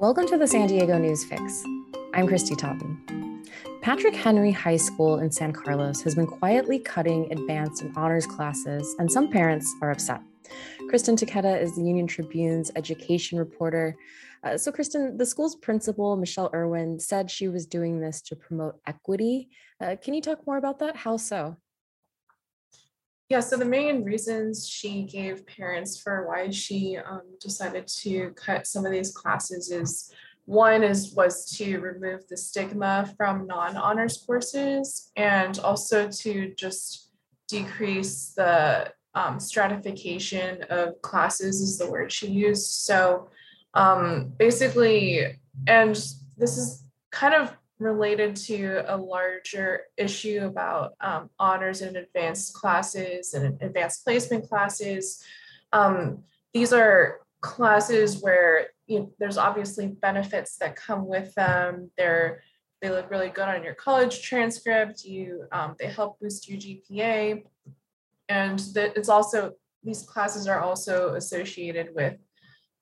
[0.00, 1.62] Welcome to the San Diego News Fix.
[2.14, 3.44] I'm Christy Totten.
[3.82, 8.96] Patrick Henry High School in San Carlos has been quietly cutting advanced and honors classes,
[8.98, 10.22] and some parents are upset.
[10.88, 13.94] Kristen Taketa is the Union Tribune's education reporter.
[14.42, 18.80] Uh, so, Kristen, the school's principal, Michelle Irwin, said she was doing this to promote
[18.86, 19.50] equity.
[19.82, 20.96] Uh, can you talk more about that?
[20.96, 21.58] How so?
[23.30, 28.66] Yeah, so the main reasons she gave parents for why she um, decided to cut
[28.66, 30.12] some of these classes is
[30.46, 37.12] one is was to remove the stigma from non-honors courses and also to just
[37.46, 42.68] decrease the um, stratification of classes is the word she used.
[42.68, 43.28] So
[43.74, 45.94] um, basically, and
[46.36, 53.34] this is kind of related to a larger issue about um, honors and advanced classes
[53.34, 55.24] and advanced placement classes.
[55.72, 61.90] Um, these are classes where you know, there's obviously benefits that come with them.
[61.96, 62.42] They're
[62.82, 65.04] they look really good on your college transcript.
[65.04, 67.44] You um, they help boost your GPA,
[68.28, 72.16] and that it's also these classes are also associated with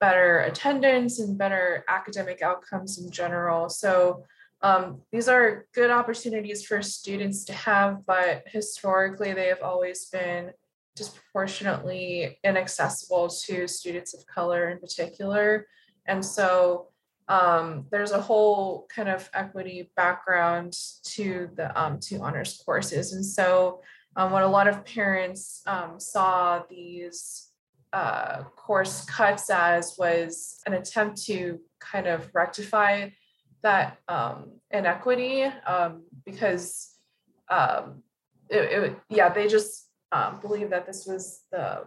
[0.00, 3.68] better attendance and better academic outcomes in general.
[3.68, 4.24] So
[4.62, 10.50] um, these are good opportunities for students to have, but historically they have always been
[10.96, 15.66] disproportionately inaccessible to students of color in particular.
[16.06, 16.88] And so
[17.28, 20.72] um, there's a whole kind of equity background
[21.04, 23.12] to the um, to honors courses.
[23.12, 23.82] And so
[24.16, 27.48] um, what a lot of parents um, saw these
[27.92, 33.08] uh, course cuts as was an attempt to kind of rectify
[33.62, 36.94] that um, inequity um, because
[37.50, 38.02] um,
[38.48, 41.84] it, it, yeah they just um, believe that this was the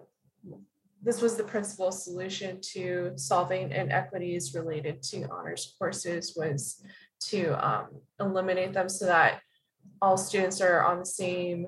[1.04, 6.84] this was the principal solution to solving inequities related to honors courses was
[7.20, 7.88] to um,
[8.20, 9.40] eliminate them so that
[10.02, 11.68] all students are on the same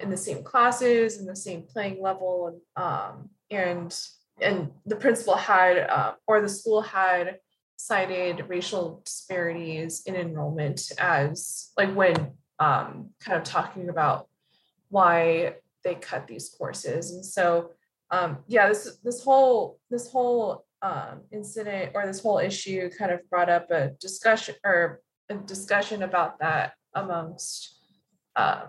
[0.00, 3.96] in the same classes in the same playing level and um, and
[4.40, 7.38] and the principal had uh, or the school had
[7.76, 14.28] cited racial disparities in enrollment as like when um, kind of talking about
[14.88, 17.10] why they cut these courses.
[17.12, 17.70] And so
[18.10, 23.28] um, yeah this this whole this whole um, incident or this whole issue kind of
[23.30, 27.78] brought up a discussion or a discussion about that amongst
[28.36, 28.66] uh,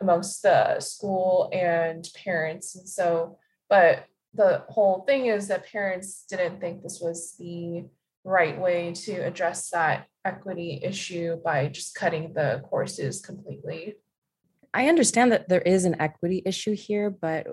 [0.00, 2.74] amongst the school and parents.
[2.74, 7.84] And so but the whole thing is that parents didn't think this was the
[8.24, 13.96] right way to address that equity issue by just cutting the courses completely.
[14.74, 17.46] I understand that there is an equity issue here, but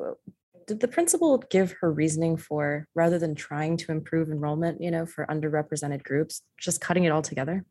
[0.68, 5.06] did the principal give her reasoning for rather than trying to improve enrollment, you know,
[5.06, 7.64] for underrepresented groups, just cutting it all together?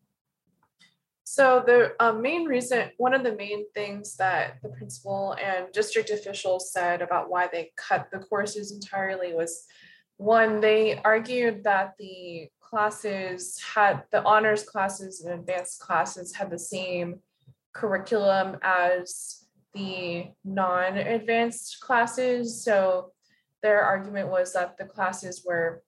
[1.35, 6.11] So the uh, main reason, one of the main things that the principal and district
[6.11, 9.65] officials said about why they cut the courses entirely was
[10.17, 16.59] one, they argued that the classes had, the honors classes and advanced classes had the
[16.59, 17.19] same
[17.73, 22.63] curriculum as the non-advanced classes.
[22.63, 23.11] So
[23.61, 25.83] their argument was that the classes were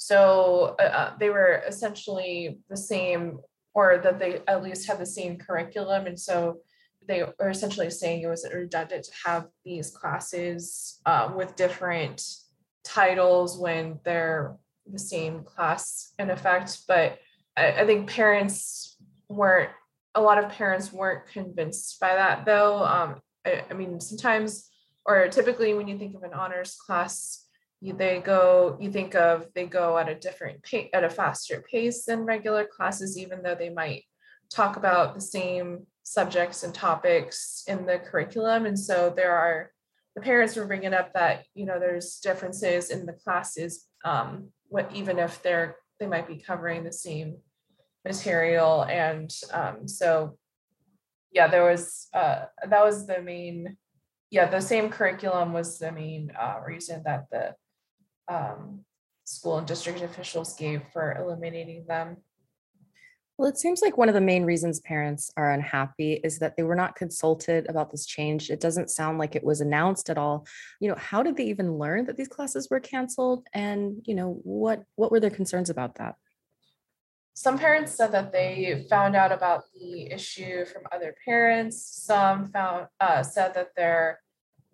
[0.00, 3.40] so uh, uh they were essentially the same
[3.78, 6.08] or that they at least have the same curriculum.
[6.08, 6.58] And so
[7.06, 12.20] they are essentially saying it was redundant to have these classes uh, with different
[12.82, 16.78] titles when they're the same class in effect.
[16.88, 17.20] But
[17.56, 18.96] I, I, think parents
[19.28, 19.70] weren't,
[20.16, 22.84] a lot of parents weren't convinced by that though.
[22.84, 24.68] Um, I, I mean, sometimes,
[25.06, 27.46] or typically when you think of an honors class,
[27.80, 31.64] you, they go you think of they go at a different pace at a faster
[31.70, 34.04] pace than regular classes even though they might
[34.50, 38.64] talk about the same subjects and topics in the curriculum.
[38.64, 39.70] And so there are
[40.14, 44.90] the parents were bringing up that you know there's differences in the classes um, what
[44.94, 47.36] even if they're they might be covering the same
[48.04, 48.82] material.
[48.84, 50.38] And um, so
[51.30, 53.76] yeah there was uh, that was the main
[54.30, 57.54] yeah the same curriculum was the main uh, reason that the
[58.28, 58.84] um,
[59.24, 62.18] school and district officials gave for eliminating them.
[63.36, 66.64] Well, it seems like one of the main reasons parents are unhappy is that they
[66.64, 68.50] were not consulted about this change.
[68.50, 70.44] It doesn't sound like it was announced at all.
[70.80, 73.46] You know, how did they even learn that these classes were canceled?
[73.54, 76.16] And, you know, what what were their concerns about that?
[77.34, 81.80] Some parents said that they found out about the issue from other parents.
[81.80, 84.18] Some found uh, said that their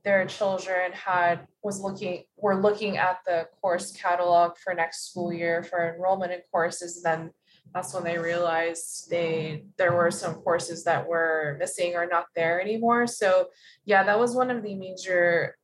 [0.05, 5.63] their children had was looking were looking at the course catalog for next school year
[5.63, 7.31] for enrollment in courses and then
[7.73, 12.61] that's when they realized they there were some courses that were missing or not there
[12.61, 13.07] anymore.
[13.07, 13.49] So
[13.85, 15.57] yeah that was one of the major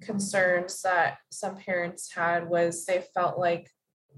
[0.00, 3.68] concerns that some parents had was they felt like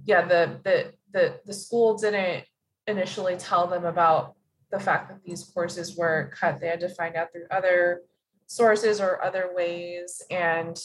[0.04, 2.44] yeah the the the, the school didn't
[2.86, 4.34] initially tell them about
[4.70, 6.60] the fact that these courses were cut.
[6.60, 8.02] They had to find out through other
[8.50, 10.76] sources or other ways and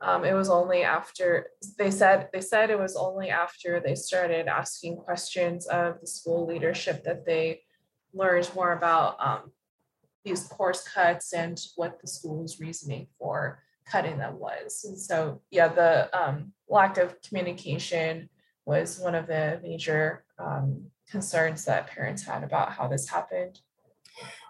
[0.00, 4.46] um, it was only after they said they said it was only after they started
[4.46, 7.62] asking questions of the school leadership that they
[8.12, 9.50] learned more about um,
[10.24, 14.84] these course cuts and what the school's reasoning for cutting them was.
[14.86, 18.28] And so, yeah, the um, lack of communication
[18.66, 23.60] was one of the major um, concerns that parents had about how this happened.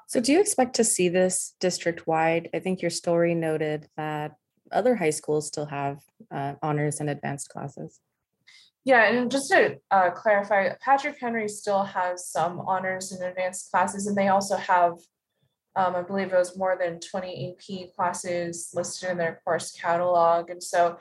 [0.08, 2.48] So, do you expect to see this district wide?
[2.54, 4.36] I think your story noted that
[4.72, 5.98] other high schools still have
[6.30, 8.00] uh, honors and advanced classes.
[8.86, 14.06] Yeah, and just to uh, clarify, Patrick Henry still has some honors and advanced classes,
[14.06, 14.92] and they also have,
[15.76, 20.48] um, I believe it was more than 20 AP classes listed in their course catalog.
[20.48, 20.96] And so,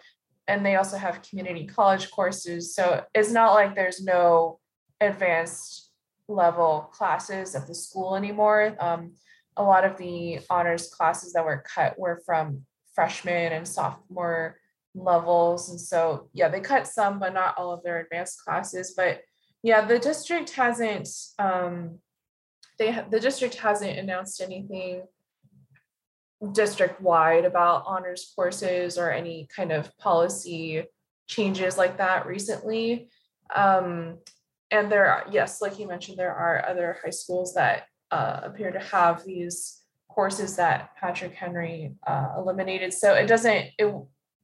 [0.50, 2.75] and they also have community college courses.
[2.75, 4.59] So it's not like there's no
[5.00, 5.87] advanced
[6.27, 8.75] level classes at the school anymore.
[8.79, 9.13] Um,
[9.56, 14.59] a lot of the honors classes that were cut were from freshman and sophomore
[14.94, 15.69] levels.
[15.69, 18.94] And so, yeah, they cut some, but not all of their advanced classes.
[18.95, 19.21] But
[19.63, 21.09] yeah, the district hasn't,
[21.39, 22.00] um,
[22.80, 25.03] they ha- the district hasn't announced anything
[26.51, 30.83] district wide about honors courses or any kind of policy
[31.27, 33.09] changes like that recently.
[33.56, 34.19] Um,
[34.72, 38.72] and there are, yes, like you mentioned, there are other high schools that uh, appear
[38.72, 42.94] to have these courses that Patrick Henry uh, eliminated.
[42.94, 43.96] So it doesn't it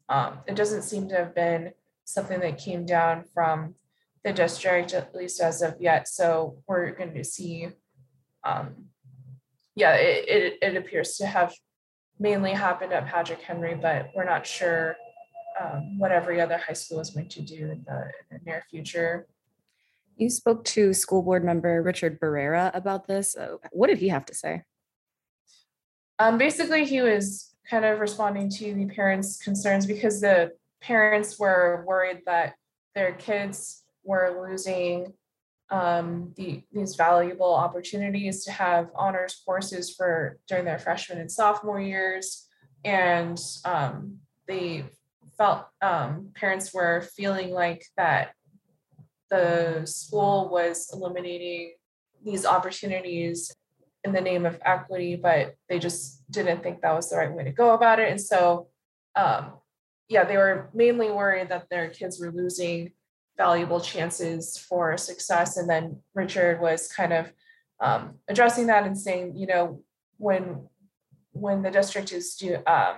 [0.09, 1.71] um, it doesn't seem to have been
[2.05, 3.75] something that came down from
[4.23, 6.07] the district, at least as of yet.
[6.07, 7.69] So we're going to see.
[8.43, 8.85] Um,
[9.75, 11.53] yeah, it, it it appears to have
[12.19, 14.95] mainly happened at Patrick Henry, but we're not sure
[15.59, 18.63] um, what every other high school is going to do in the, in the near
[18.69, 19.27] future.
[20.15, 23.35] You spoke to school board member Richard Barrera about this.
[23.35, 24.63] Uh, what did he have to say?
[26.19, 30.51] Um, basically, he was kind of responding to the parents' concerns because the
[30.81, 32.53] parents were worried that
[32.93, 35.13] their kids were losing
[35.69, 41.81] um, the, these valuable opportunities to have honors courses for during their freshman and sophomore
[41.81, 42.47] years,
[42.85, 44.17] and um,
[44.47, 44.85] they
[45.37, 48.33] felt um, parents were feeling like that
[49.33, 51.73] the school was eliminating
[52.23, 53.37] these opportunities
[54.03, 57.43] in the name of equity, but they just didn't think that was the right way
[57.43, 58.11] to go about it.
[58.11, 58.67] And so,
[59.15, 59.53] um,
[60.07, 62.91] yeah, they were mainly worried that their kids were losing
[63.37, 65.57] valuable chances for success.
[65.57, 67.33] And then Richard was kind of
[67.79, 69.81] um, addressing that and saying, you know,
[70.17, 70.67] when
[71.31, 72.95] when the district is do, um,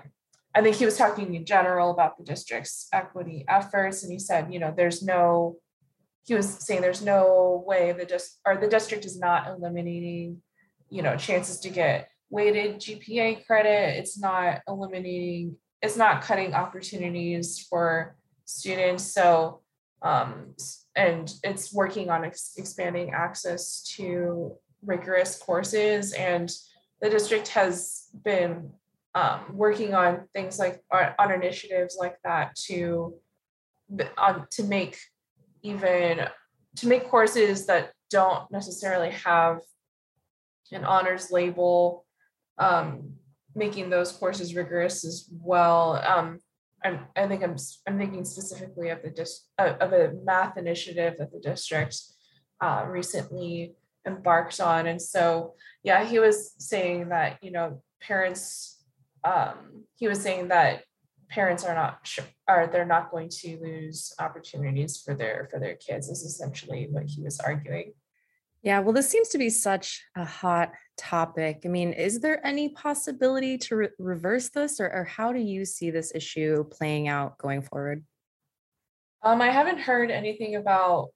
[0.53, 4.51] I think he was talking in general about the district's equity efforts, and he said,
[4.53, 5.55] you know, there's no,
[6.25, 10.41] he was saying there's no way the just or the district is not eliminating
[10.89, 13.97] you know chances to get weighted GPA credit.
[13.97, 18.15] It's not eliminating, it's not cutting opportunities for
[18.45, 19.03] students.
[19.03, 19.61] So,
[20.01, 20.55] um,
[20.95, 26.13] and it's working on ex- expanding access to rigorous courses.
[26.13, 26.51] And
[27.01, 28.71] the district has been
[29.13, 33.15] um, working on things like on initiatives like that to
[34.17, 34.97] on to make
[35.65, 36.27] even
[36.77, 39.59] to make courses that don't necessarily have
[40.71, 42.05] an honors label,
[42.57, 43.13] um,
[43.55, 45.95] making those courses rigorous as well.
[46.05, 46.39] Um,
[46.83, 47.55] I'm, I think I'm,
[47.87, 51.97] I'm thinking specifically of the dis, of a math initiative that the district
[52.61, 53.73] uh, recently
[54.05, 54.85] embarked on.
[54.85, 58.83] And so, yeah, he was saying that, you know, parents,
[59.23, 60.83] um, he was saying that
[61.29, 65.75] parents are not sure, are they're not going to lose opportunities for their for their
[65.75, 67.93] kids is essentially what he was arguing.
[68.65, 71.61] Yeah, well, this seems to be such a hot topic.
[71.65, 75.65] I mean, is there any possibility to re- reverse this, or, or how do you
[75.65, 78.03] see this issue playing out going forward?
[79.21, 81.09] Um, I haven't heard anything about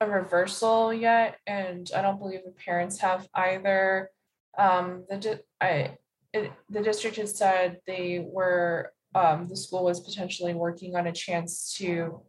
[0.00, 4.10] a reversal yet, and I don't believe the parents have either.
[4.56, 5.98] Um, the I
[6.32, 11.12] it, the district has said they were um, the school was potentially working on a
[11.12, 12.20] chance to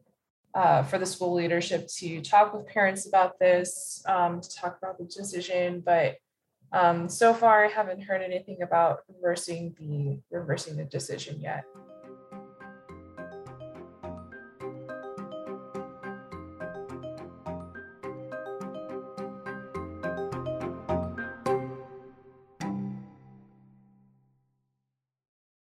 [0.53, 4.97] uh, for the school leadership to talk with parents about this, um, to talk about
[4.97, 5.81] the decision.
[5.85, 6.17] But
[6.71, 11.63] Um, so far, I haven't heard anything about reversing the reversing the decision yet.